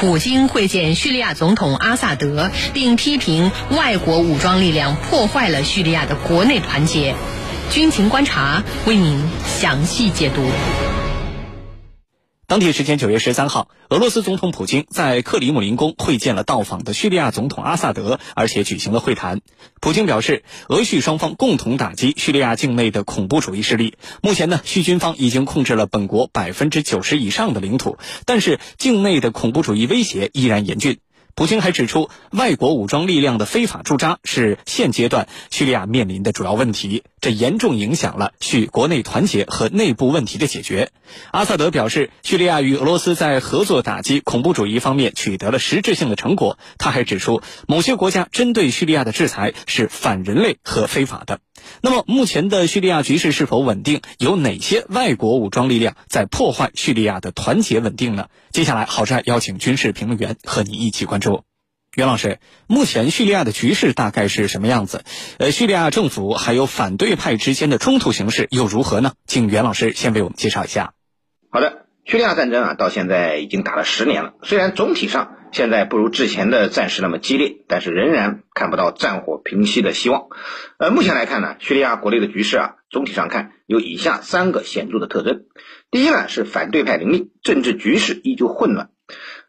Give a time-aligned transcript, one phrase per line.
[0.00, 7.16] 普京会见叙利亚总统阿萨德，并批评外国武装力量破坏了叙利亚的国内团结。
[7.72, 10.48] 军情观察为您详细解读。
[12.48, 19.42] 当地时间九月十三号，俄罗斯总统普京在克里姆林宫会见了到访的叙利亚总统阿萨德，而且举行了会谈。
[19.82, 23.98] 普京表示，俄叙双方共同打击叙利亚境内的恐怖主义势力。
[24.22, 31.00] 目前呢，叙军方已经控制了本国百分之九十以上的领土，但是境内的恐怖主义威胁依然严峻。
[31.38, 40.90] 普京还指出，外国武装力量的非法驻扎是现阶段叙利亚面临的主要问题，这严重影响了叙国内团结和内部问题的解决。
[41.30, 46.58] 阿萨德表示，叙利亚与俄罗斯在合作打击恐怖主义方面取得了实质性的成果。
[46.76, 51.38] 他还指出，某些国家针对叙利亚的制裁是反人类和非法的。
[51.80, 54.00] 那么，目前的叙利亚局势是否稳定？
[54.18, 58.28] 有哪些外国武装力量在破坏叙利亚的团结稳定呢？
[58.50, 61.44] 接下来，郝帅邀请军事评论员和你一起关注。
[61.96, 65.02] 袁老师，目前叙利亚的局势大概是什么样子？
[65.38, 69.12] 呃，叙利亚政府还有反对派之间的冲突形势又如何呢？
[69.26, 70.92] 请袁老师先为我们介绍一下。
[71.50, 74.34] 好的，叙利亚战争啊，到现在已经打了十年了。
[74.42, 80.28] 虽然总体上现在不如之前的战事那么激烈，但是仍然看不到战火平息的希望。
[80.78, 85.44] 呃，目前来看呢，叙利亚国内的局势啊，总体上看有以下三个显著的特征。
[85.90, 88.90] 第一呢，是反对派林立，政治局势依旧混乱。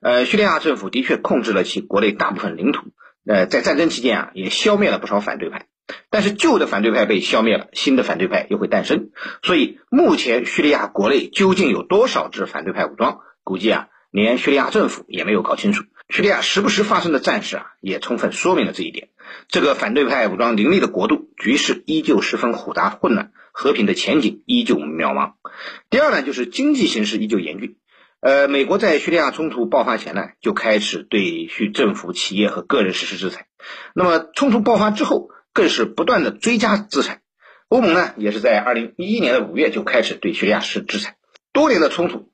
[0.01, 2.91] 呃，叙利亚政府的确控制了其国内大部分领土，
[3.27, 5.65] 呃，在战争期间啊，也消灭了不少反对派。
[6.11, 9.09] 但是旧的反对派被消灭了，新的反对派又会诞生。
[9.41, 15.83] 所以目前叙利亚国内究竟有多少支反对派武装，估计啊，连叙利亚政府也没有搞清楚。
[16.09, 19.09] 叙利亚时不时发生的战事啊，也充分说明了这一点。
[19.47, 25.33] 这个反对派武装林立的国度，局势依旧十分复杂混乱，和平的前景依旧渺茫。
[25.91, 27.77] 第二呢，就是经济形势依旧严峻。
[28.21, 33.45] 呃，美国在叙利亚冲突爆发前呢，就开始对叙政府、企业和个人实施制裁。
[33.93, 37.21] 那么冲突爆发之后，更是不断的追加制裁。
[37.67, 41.17] 欧盟呢，也是在二零一一年的五月就开始对叙利亚实施制裁。
[41.53, 42.31] 多年的冲突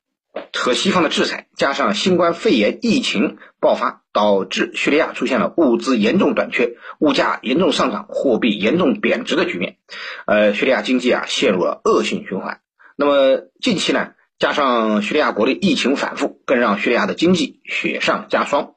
[0.53, 9.77] 和西方的制裁，加上新冠肺炎疫情爆发，导致叙利亚出现了物资严重短缺、物价严重上涨、货币严重贬值的局面。
[10.25, 12.59] 呃，叙利亚经济啊，陷入了恶性循环。
[12.95, 14.11] 那么近期呢？
[14.37, 18.73] 加上叙利亚国内疫情反复，更让叙利亚的经济雪上加霜。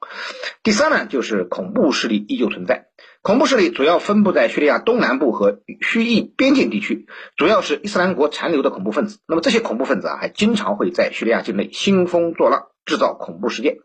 [0.62, 2.86] 第三呢，就是恐怖势力依旧存在。
[3.22, 7.06] 恐怖势力主要分布在叙利亚东南部和叙伊边境地区，
[7.36, 9.18] 主要是伊斯兰国残留的恐怖分子。
[9.26, 13.78] 那么这些恐怖分子啊，还经常会在叙利亚境内兴风作浪，制造恐怖事件。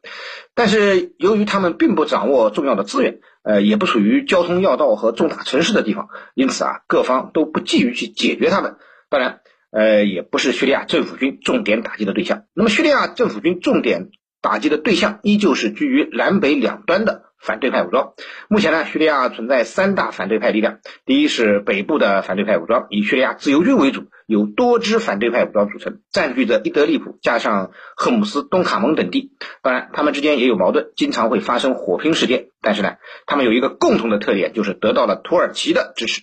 [0.53, 8.77] 但是由于他们并不掌握重要的资源，呃，也不属于交通要道和重大城市的地方，因此啊，各方都不急于去解决他们。
[9.09, 9.39] 当然。
[9.75, 12.43] 呃，也不是叙利亚政府军重点打击的对象。
[12.53, 18.13] 那么，叙利亚政府军重点打击的对象依旧是居于南北两端的反对派武装。
[18.47, 20.79] 目前呢，叙利亚存在三大反对派力量。
[21.05, 29.33] 第一是北部的反对派武装，以叙利亚自由军为主，有多支反对派武装组成，占据着伊德利卜加上赫姆斯、东卡蒙等地。
[29.61, 32.47] 当然，他们之间也有矛盾，经常会发生火拼事件。
[32.61, 32.95] 但是呢，
[33.25, 36.21] 他们有一个共同的特点，就是得到了土耳其的支持。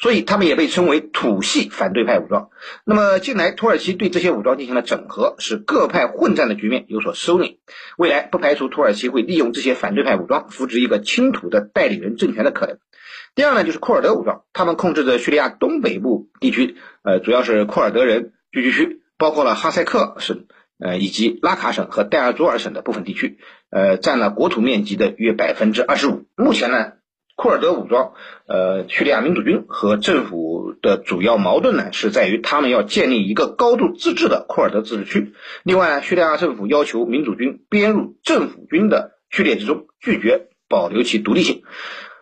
[0.00, 2.50] 所以他们也被称为土系反对派武装。
[2.84, 7.56] 那么近来土耳其对这些武装进行了整合，使各派混战的局面有所收敛。
[7.96, 12.78] 未来不排除土耳其会利用这些反对派武装扶植一个亲土的代理人政权的可能。
[13.34, 20.46] 第二呢，就是库尔德武装，他们控制着叙利亚东北部地区，呃，主要是库尔德人聚居区，包括了哈塞克省，
[20.78, 23.38] 呃，以及拉卡省和戴尔祖尔省的部分地区，
[23.70, 26.26] 呃，占了国土面积的约百分之二十五。
[26.36, 26.92] 目前呢。
[27.40, 28.14] 库尔德武装，
[28.48, 35.34] 呃，叙利亚民主军和政府的主要矛盾呢，是在于他们要建立一个高度自治的库尔德自治区。
[35.62, 41.62] 另外，叙利亚政府要求民主军编入政府军的序列之中，拒绝保留其独立性。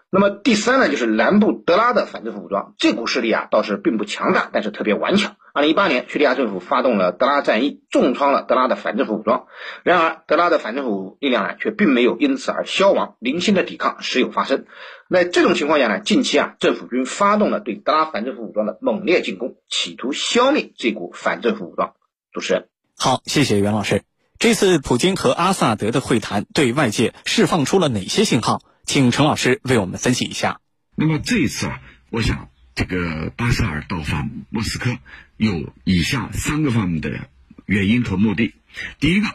[0.09, 5.37] 那么第三呢，就是南部德拉的反政府武装，这股势力啊倒是并不强大，但是特别顽强。
[5.53, 9.47] 二零一八年，叙利亚政府发动了德拉战役，重创了德拉的反政府武装。
[9.83, 14.67] 然而，德拉的反政府力量呢，却并没有因此而消亡，零星的抵抗时有发生。
[15.09, 21.95] 那这种情况下呢，近期啊，政府军发动了对德拉反政府武装的猛烈进攻，企图消灭这股反政府武装。
[22.33, 24.03] 主持人，好，谢谢袁老师。
[24.39, 28.61] 这次普京和阿萨德的会谈对外界释放出了哪些信号？
[28.87, 30.61] 请陈老师为我们分析一下。
[30.95, 34.97] 那么这一次啊，我想这个巴沙尔到访莫斯科。
[35.37, 37.29] 有以下三个方面的
[37.67, 38.55] 原因和目的。
[39.01, 39.27] 第一个，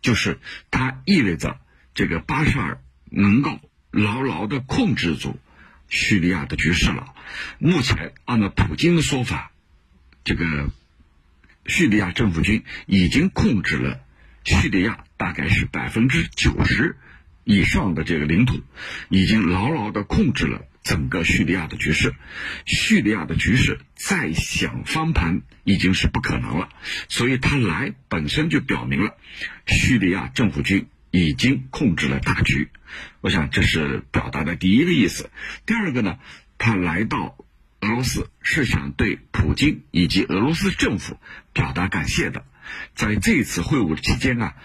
[0.00, 0.40] 就是
[0.72, 1.60] 它意味着
[1.94, 3.60] 这个巴沙尔能够
[3.92, 5.38] 牢牢的控制住
[5.86, 7.14] 叙利亚的局势了。
[7.58, 9.52] 目前按照普京的说法，
[10.24, 10.70] 这个
[11.66, 14.00] 叙利亚政府军已经控制了
[14.44, 16.96] 叙利亚大概是百分之九十
[17.46, 18.60] 以上的这个领土，
[19.08, 22.12] 已经牢牢的控制了整个叙利亚的局势。
[22.64, 26.68] 叙利亚的局势再想翻盘已经是不可能了，
[27.08, 29.16] 所以他来本身就表明了
[29.64, 32.68] 叙利亚政府军已经控制了大局。
[33.20, 35.30] 我想这是表达的第一个意思。
[35.66, 36.18] 第二个呢，
[36.58, 37.38] 他来到。
[37.82, 41.20] 俄罗斯是想对普京以及俄罗斯政府
[41.52, 42.44] 表达感谢的，
[42.94, 44.56] 在这次会晤期间啊，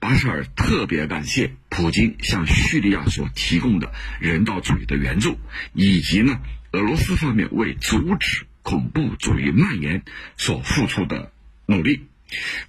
[0.00, 5.38] 巴沙尔特别感谢普京向叙利亚所提供的人道主义的援助，
[5.74, 6.40] 以及呢
[6.72, 10.02] 俄罗斯方面为阻止恐怖主义蔓延
[10.36, 11.32] 所付出的
[11.66, 12.06] 努力。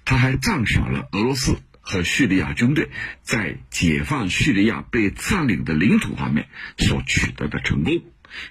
[0.04, 2.88] 他还赞赏了俄罗斯和叙利亚军队
[3.22, 6.48] 在解放叙利亚被占领的领土方面
[6.78, 8.02] 所取得的成功，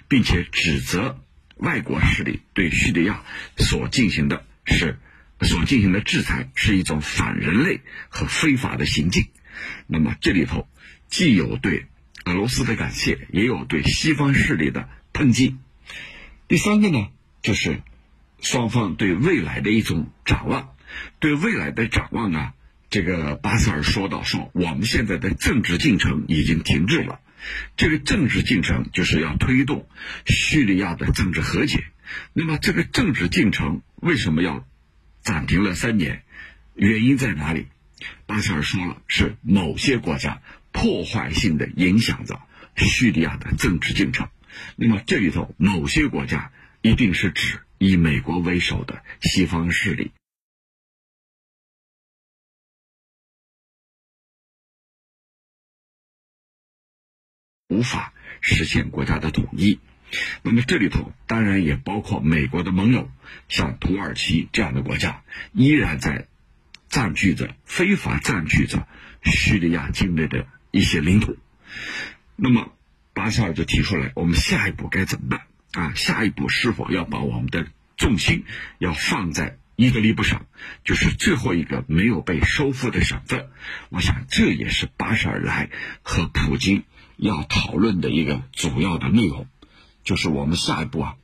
[0.08, 1.20] 并且指责。
[1.56, 3.22] 外国势力对叙利亚
[3.58, 4.98] 所进行的是
[5.42, 9.28] 所进行的制裁，是一种反人类和非法的行径。
[9.86, 10.68] 那么这里头
[11.08, 11.86] 既有对
[12.24, 15.56] 俄罗斯的感谢，也有对西方势力的抨击。
[16.48, 17.08] 第三个呢，
[17.42, 17.82] 就是
[18.40, 20.70] 双方对未来的一种展望。
[21.20, 22.54] 对未来的展望啊，
[22.90, 27.20] 这个巴塞尔说到说，我们现在的政治进程已经停滞了。
[27.76, 29.88] 这个政治进程就是要推动
[30.26, 31.84] 叙利亚的政治和解。
[32.32, 34.66] 那么，这个政治进程为什么要
[35.22, 36.24] 暂停了三年？
[36.74, 37.66] 原因在哪里？
[38.26, 40.40] 巴塞尔说了，是某些国家
[40.72, 42.40] 破坏性的影响着
[42.76, 44.28] 叙利亚的政治进程。
[44.76, 50.12] 那么，这里头某些国家一定是指以美国为首的西方势力。
[57.68, 59.78] 无法实现国家的统一，
[60.42, 63.10] 那么这里头当然也包括美国的盟友，
[63.48, 65.22] 像土耳其这样的国家，
[65.52, 66.26] 依然在
[66.88, 68.86] 占据着非法占据着
[69.22, 71.36] 叙利亚境内的一些领土。
[72.36, 72.72] 那么
[73.14, 75.42] 巴沙尔就提出来，我们下一步该怎么办
[75.72, 75.94] 啊？
[75.94, 77.66] 下一步是否要把我们的
[77.96, 78.44] 重心
[78.78, 80.46] 要放在伊德利布上，
[80.84, 83.48] 就是最后一个没有被收复的省份？
[83.90, 85.70] 我想这也是巴沙尔来
[86.02, 86.82] 和普京。
[87.22, 89.46] 要讨论的一个主要的内容，
[90.04, 91.16] 就是我们下一步啊，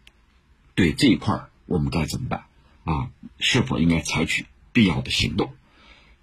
[0.75, 2.45] 对这一块我们该怎么办
[2.85, 3.11] 啊？
[3.39, 5.55] 是否应该采取必要的行动？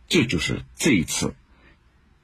[0.07, 1.35] 这就是这一次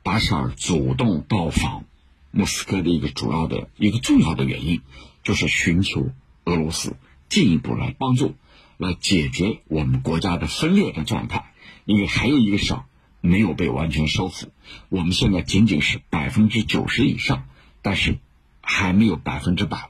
[0.03, 1.85] 巴沙尔主动到访
[2.31, 4.81] 莫斯科的一个主要的一个重要的原因，
[5.23, 6.09] 就是寻求
[6.43, 6.95] 俄罗斯
[7.27, 8.35] 进一步来帮助，
[8.77, 11.53] 来解决我们国家的分裂的状态，
[11.85, 12.83] 因为还有一个省。
[13.21, 14.47] 没有被完全收复，
[14.87, 17.49] 我们现在仅仅是百分之九十以上，
[17.81, 18.17] 但是
[18.61, 19.89] 还没有百分之百，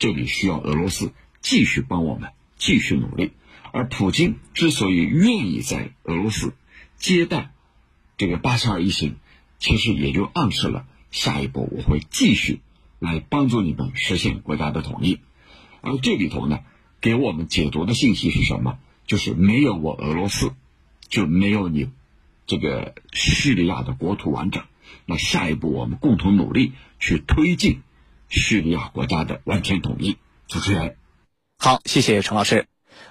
[0.00, 3.30] 这里需要俄罗斯继续帮我们继续努力。
[3.70, 6.54] 而普京之所以愿意在俄罗斯
[6.98, 7.52] 接待
[8.16, 9.14] 这个巴沙尔一行，
[9.60, 12.60] 其实也就暗示了下一步我会继续
[12.98, 15.20] 来帮助你们实现国家的统一。
[15.82, 16.60] 而这里头呢，
[17.00, 18.78] 给我们解读的信息是什么？
[19.06, 20.52] 就是没有我俄罗斯，
[21.08, 21.90] 就没有你。
[22.46, 24.64] 这个叙利亚的国土完整，
[25.06, 27.82] 那下一步我们共同努力去推进
[28.30, 30.16] 叙利亚国家的完全统一。
[30.48, 30.96] 主持人，
[31.58, 32.66] 好，谢谢陈老师。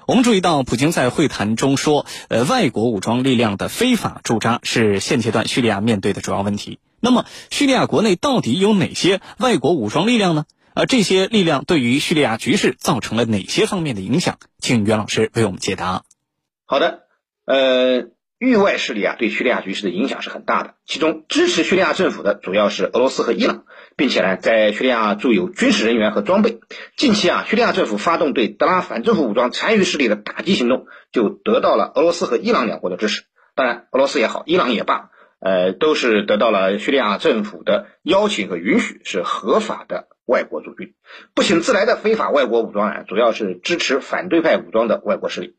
[0.08, 6.80] 我们注意到，普京在会谈中说，呃，外国武装力量的非法驻扎是现阶段叙利亚面对的主要问题。
[7.00, 10.46] 那么，叙利亚国内到底有哪些外国武装力量呢？
[10.74, 14.38] 而这些力量对于叙利亚局势造成了哪些方面的影响？
[14.58, 16.04] 请袁老师为我们解答。
[16.66, 17.04] 好的，
[17.46, 18.10] 呃。
[18.40, 20.76] 域外势力啊，对叙利亚局势的影响是很大的。
[20.86, 23.66] 其中支持叙利亚政府的主要是俄罗斯和伊朗，
[23.98, 26.62] 并且呢，在叙利亚驻有军事人员和装备。
[26.96, 33.24] 近期啊，叙利亚政府发动对德拉反政府武装残余势力的打击行动，就得到了俄罗斯和伊朗两国的支持。
[33.56, 35.10] 当然，俄罗斯也好，伊朗也罢，
[35.42, 40.94] 呃，都是得到了叙利亚政府的邀请和允许，是合法的外国驻军。
[41.34, 45.56] 不请自来的非法外国武装啊，主要是支持反对派武装的外国势力。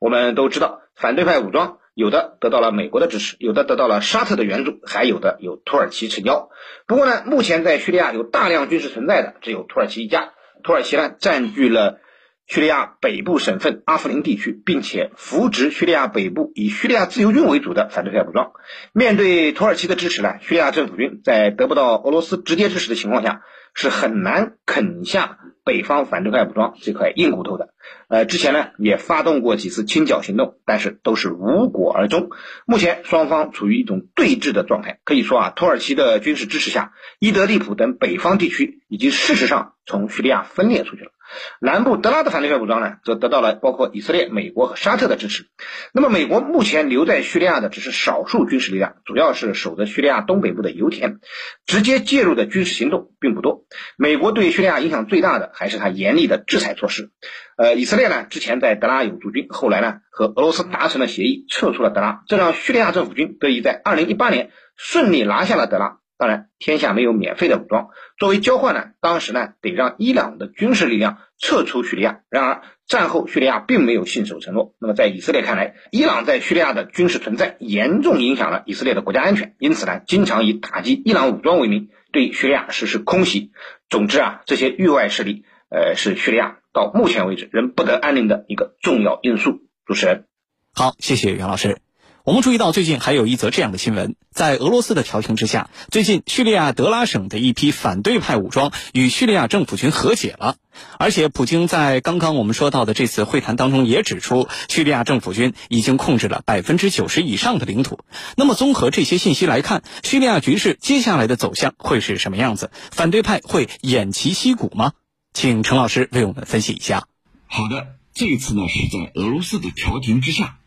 [0.00, 1.78] 我们都知道，反对派武装。
[1.94, 6.50] 有的得到了美国的支持，有的得到了沙特的援助，还有的有土耳其撑腰。
[6.86, 10.32] 不过呢，目前在叙利亚有大量军事存在的只有土耳其一家。
[10.64, 12.00] 土耳其呢，占据了
[12.46, 18.52] 叙利亚北部省份阿夫林地区，并且扶植叙利亚北部以叙利亚自由军为主的反对派武装。
[18.92, 23.42] 面对土耳其的支持呢，叙利亚政府军在得不到俄罗斯直接支持的情况下，
[23.74, 27.73] 是很难啃下北方反对派武装这块硬骨头的。
[28.08, 32.30] 呃，之前呢也发动过几次清剿行动，但是都是无果而终。
[32.66, 41.10] 目前双方处于一种对峙的状态，可以说啊，土耳其的军事支持下，伊德利卜等北方地区已经事实上从叙利亚分裂出去了。
[41.58, 45.46] 南部德拉的反对派武装呢，则得到了包括以色列、美国和沙特的支持。
[45.92, 51.18] 那么，美国目前留在叙利亚的只是少数军事力量，主要是守着叙利亚东北部的油田，
[51.66, 53.64] 直接介入的军事行动并不多。
[53.96, 57.10] 美国对叙利亚影响最大的还是他严厉的制裁措施。
[57.56, 65.98] 呃，以色列呢，之前在德拉有驻军，后来呢，和俄罗斯达成了协议，撤出了德拉，这让叙利亚政府军得以在2018年顺利拿下了德拉。
[66.16, 67.88] 当然，天下没有免费的武装。
[68.18, 72.20] 作为交换呢，当时呢得让伊朗的军事力量撤出叙利亚。
[72.30, 74.74] 然而战后叙利亚并没有信守承诺。
[74.80, 83.50] 那么在以色列看来，伊朗在叙利亚的军事存在严重影响了以色列的国家安全，因此呢，经常以打击伊朗武装为名对叙利亚实施空袭。
[83.90, 85.44] 总之啊，这些域外势力，
[85.74, 89.58] 呃，是叙利亚到目前为止仍不得安宁的一个重要因素。
[89.84, 90.26] 主持人，
[90.72, 91.78] 好，谢谢袁老师。
[92.22, 100.54] 我们注意到，最近还有一则这样的新闻：在俄罗斯的调停之下，最近叙利亚德拉省的一批反对派武装与叙利亚政府军和解了。
[100.96, 107.98] 而且，普京在刚刚我们说到的这次会谈当中也指出，叙利亚政府军已经控制了百分之九十以上的领土。
[108.36, 112.70] 那么，综合这些信息来看，叙利亚局势接下来的走向会是什么样子？
[112.92, 114.92] 反对派会偃旗息鼓吗？
[115.34, 117.08] 请陈老师为我们分析一下。
[117.48, 120.58] 好的，这一次呢是在俄罗斯的调停之下。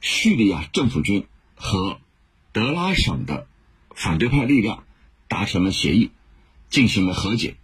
[0.00, 2.00] 叙利亚政府军和
[2.52, 3.46] 德拉省的
[3.94, 4.84] 反对派力量
[5.28, 6.10] 达成了协议，
[6.70, 7.56] 进行了和解，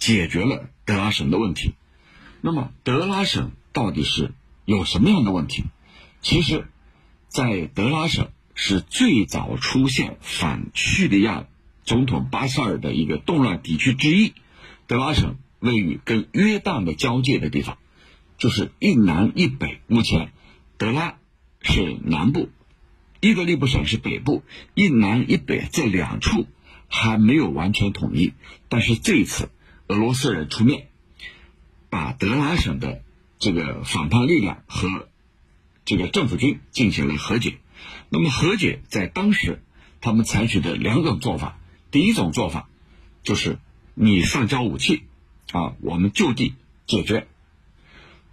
[0.00, 1.74] 解决了德拉省的问题。
[2.40, 4.32] 那么，德拉省到底是
[4.64, 5.64] 有什么样的问题？
[6.22, 6.66] 其实，
[7.28, 11.46] 在德拉省是最早出现反叙利亚
[11.84, 14.34] 总统巴沙尔的一个动乱地区之一。
[14.88, 17.78] 德拉省位于跟约旦的交界的地方，
[18.36, 19.80] 就是一南一北。
[19.86, 20.32] 目前，
[20.76, 21.16] 德拉。
[21.64, 22.50] 是南部，
[23.20, 24.42] 伊德利卜省是北部，
[24.74, 26.48] 一南一北这两处
[26.88, 28.32] 还没有完全统一。
[28.68, 29.48] 但是这一次，
[29.86, 30.88] 俄罗斯人出面，
[31.88, 33.04] 把德拉省的
[33.38, 35.08] 这个反叛力量和
[35.84, 37.58] 这个政府军进行了和解。
[38.08, 39.62] 那么和解在当时，
[40.00, 41.60] 他们采取的两种做法：
[41.92, 42.68] 第一种做法
[43.22, 43.60] 就是
[43.94, 45.04] 你上交武器，
[45.52, 46.54] 啊，我们就地
[46.86, 47.26] 解决；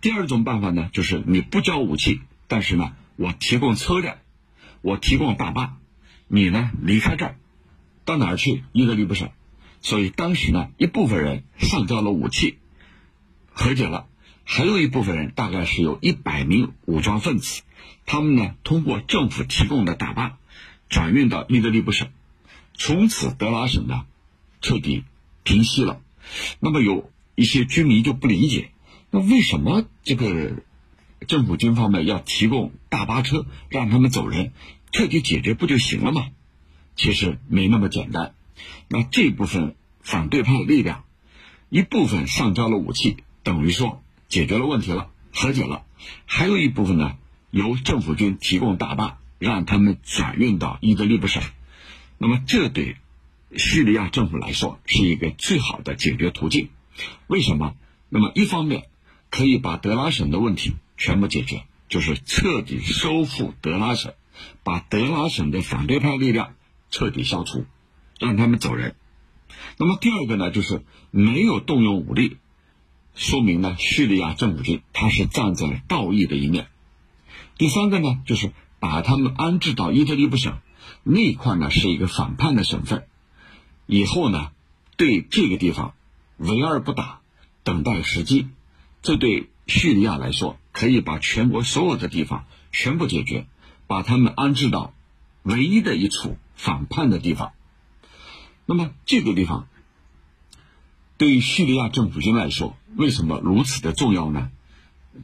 [0.02, 2.94] 第二种办法呢，就是你不交武器，但是呢。
[3.22, 4.16] 我提供车辆，
[4.80, 5.76] 我提供大巴，
[6.30, 7.36] 你呢离开这儿，
[8.06, 8.64] 到哪儿去？
[8.72, 9.32] 伊德利卜省。
[9.82, 12.58] 所以当时呢，一部分人上交了武器，
[13.52, 14.08] 和解了；
[14.46, 17.62] 还有一部分人，大概是有一百名武装分子，
[18.06, 20.38] 他们呢通过政府提供的大巴
[20.88, 22.08] 转运到伊德利卜省，
[22.74, 24.06] 从此德拉省呢
[24.62, 25.04] 彻底
[25.44, 26.00] 平息了。
[26.59, 28.71] 那么有一些居民就不理解，
[29.12, 30.63] 那为什么这个？
[31.27, 34.53] 政府军方面要提供大巴车，让他们走人，
[34.93, 36.29] 彻底解决不就行了吗？
[36.95, 38.33] 其实没那么简单。
[38.88, 41.03] 那这部分反对派力量，
[41.67, 45.83] 一部分上交了武器，等于说解决了问题了，和解了；
[46.25, 47.17] 还有一部分呢，
[47.51, 51.43] 由政府军提供大巴，让他们转运到伊德利卜省。
[52.17, 52.95] 那么这对
[53.58, 56.70] 叙利亚政府来说是一个最好的解决途径。
[57.27, 57.75] 为什么？
[58.10, 58.86] 那么一方面
[59.29, 60.74] 可以把德拉省的问题。
[61.01, 64.15] 全部解决，就是彻底收复德拉省，
[64.65, 66.56] 把德拉省的反对派力量
[66.91, 67.63] 彻底消除，
[68.20, 68.96] 让他们走人。
[69.77, 72.36] 那么第二个呢，就是没有动用武力，
[73.15, 76.68] 说明呢叙利亚政府军他是站在道义的一面。
[77.58, 78.51] 第三个呢，就是
[78.82, 80.58] 把他们安置到伊德利卜省
[81.03, 83.08] 那块呢是一个反叛的省份，
[83.91, 84.51] 以后呢
[84.98, 85.96] 对这个地方
[86.38, 87.22] 围而不打，
[87.63, 88.48] 等待时机，
[89.01, 90.58] 这对叙利亚来说。
[90.72, 93.48] 可以把全国所有的地方全部解决，
[93.86, 94.93] 把他们安置到
[95.43, 97.51] 唯一的一处反叛的地方。
[98.65, 99.67] 那么这个地方
[101.17, 104.51] 对于叙利亚政府军来说，为什么如此的重要呢？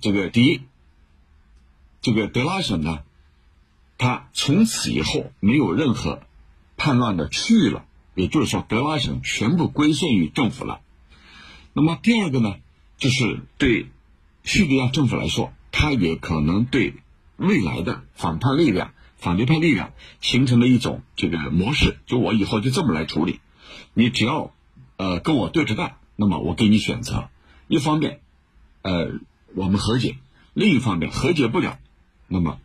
[0.01, 0.61] 这个第一，
[2.01, 3.03] 这个德拉省呢，
[3.97, 6.21] 它从此以后没有任何
[6.75, 10.81] 叛乱的区域了，也就是说，德拉省全部归顺于政府了。
[11.73, 12.55] 那么第二个呢，
[12.97, 13.87] 就是对。
[14.47, 16.93] 叙利亚政府来说，他也可能对
[17.35, 19.91] 未来的反叛力量、反对派力量
[20.21, 23.39] 形成了一种这个模式，就我以后就这么来处理。
[23.95, 24.53] 你只要
[24.97, 27.29] 呃跟我对着干，那么我给你选择：
[27.67, 28.19] 一方面，
[28.83, 29.13] 呃
[29.55, 30.19] 我们和解；
[30.53, 31.79] 另一方面和解不了，
[32.27, 32.59] 那么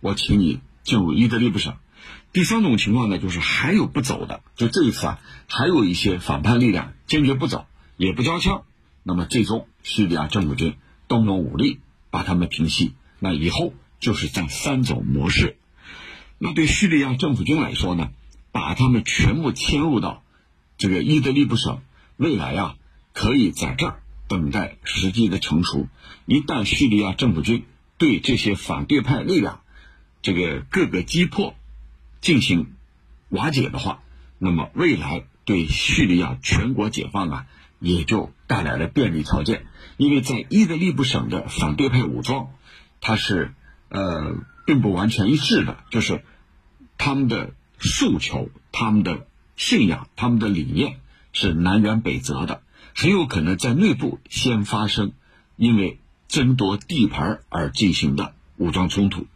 [0.00, 1.76] 我请你进入伊德利卜省。
[2.32, 7.66] 第三种情况呢，就是还有不走的，就这一次啊，还有一些反叛力量坚决不走，
[7.96, 8.64] 也不交枪，
[9.02, 10.76] 那么最终叙利亚政府军。
[11.08, 11.80] 动用武力
[12.10, 15.56] 把他们平息，那以后就是这三种模式。
[16.38, 18.10] 那对叙利亚政府军来说呢，
[18.52, 20.22] 把他们全部迁入到
[20.78, 21.80] 这个伊德利卜省，
[22.16, 22.76] 未来啊
[23.12, 25.88] 可以在这儿等待时机的成熟。
[26.26, 27.64] 一旦叙利亚政府军
[27.98, 29.62] 对这些反对派力量
[30.22, 31.56] 这个各个击破
[32.20, 32.74] 进行
[33.28, 34.02] 瓦解的话，
[34.38, 37.46] 那么未来对叙利亚全国解放啊，
[37.78, 39.66] 也就带来了便利条件。
[39.96, 42.50] 因为在伊德利卜省的反对派武装，
[43.00, 43.54] 它是
[43.88, 44.36] 呃
[44.66, 46.24] 并不完全一致的，就是
[46.96, 51.00] 他们的诉求、他们的信仰、他们的理念
[51.32, 52.62] 是南辕北辙的，
[52.94, 55.12] 很有可能在内部先发生
[55.56, 55.98] 因为
[56.28, 59.26] 争夺地盘而进行的武装冲突。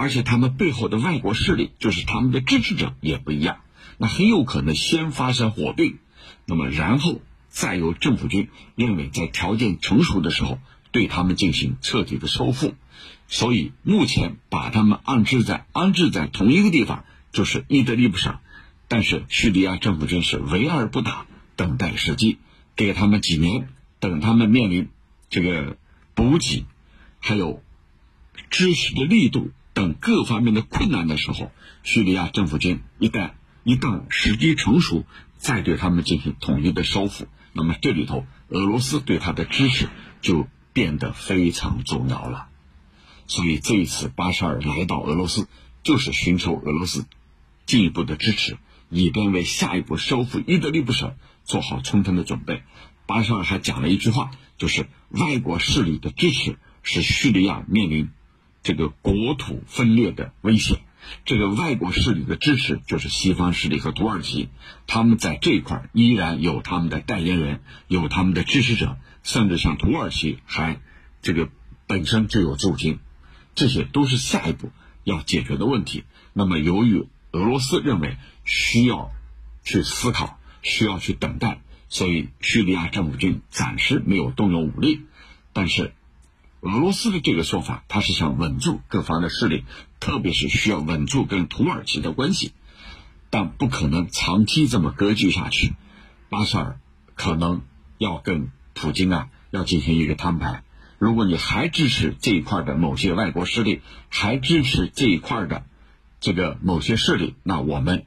[0.00, 3.62] 而且他们背后的外国势力，就是他们的支持者也不一样，
[3.96, 5.98] 那很有可能先发生火并，
[6.46, 10.60] 那么然后再由政府军认为在条件成熟的时候
[10.92, 12.76] 对他们进行彻底的收复。
[13.26, 18.38] 所以目前把他们安置在安置在同一个地方，就是伊德利卜省，
[18.86, 21.26] 但是叙利亚政府军是围而不打，
[21.56, 22.38] 等待时机，
[22.76, 24.90] 给他们几年，等他们面临
[25.28, 25.76] 这个
[26.14, 26.66] 补给，
[27.18, 27.64] 还有
[28.48, 29.50] 支持的力度。
[29.78, 31.52] 等各方面的困难的时候，
[31.84, 35.06] 叙利亚政府军一旦一旦时机成熟，
[35.36, 39.88] 再对他们进行统一的收复，那么这里头俄罗斯对他的支持
[40.20, 42.48] 就变得非常重要了。
[43.28, 45.46] 所以这一次巴沙尔来到俄罗斯，
[45.84, 47.06] 就是寻求俄罗斯
[47.64, 48.58] 进一步的支持，
[48.90, 52.64] 以便为下一步收复伊德利卜省做好充分的准备。
[53.06, 58.10] 巴沙尔还讲了一句话，就是外国势力的支持使叙利亚面临。
[58.62, 60.80] 这个国土分裂的危险，
[61.24, 64.48] 这个外国势力的支持就是西方势力和土耳其，
[64.86, 70.80] 他们在这一块依然有他们的代言人，有他们的支持者，甚至像土耳其还
[71.22, 71.48] 这个
[71.86, 72.98] 本身就有驻军，
[73.54, 74.70] 这些都是下一步
[75.04, 76.04] 要解决的问题。
[76.32, 79.12] 那么，由于俄罗斯认为需要
[79.64, 85.02] 去思考，需要去等待，所以叙利亚政府军暂时没有动用武力，
[85.52, 85.94] 但是。
[86.60, 89.64] 俄罗斯的这个说法，他是想稳住各方的势力，
[90.00, 92.52] 特别是需要稳住跟土耳其的关系，
[93.30, 95.74] 但不可能长期这么割据下去。
[96.28, 96.80] 巴沙尔
[97.14, 97.62] 可能
[97.96, 100.64] 要跟普京啊要进行一个摊牌。
[100.98, 105.64] 如果你还支持这一块的某些外国势力，还支持这一块的
[106.18, 108.04] 这个某些势力，那我们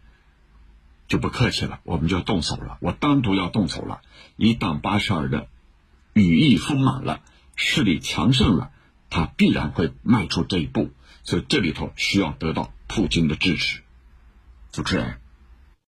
[1.08, 2.78] 就不客气了，我们就动手了。
[2.82, 4.02] 我单独要动手了。
[4.36, 5.48] 一旦巴沙尔的
[6.12, 7.22] 羽翼丰满了。
[7.64, 8.72] 势力强盛了，
[9.12, 10.90] 他必然会迈出这一步，
[11.24, 13.82] 所以这里头需要得到普京的支持。
[14.72, 15.21] 主持人。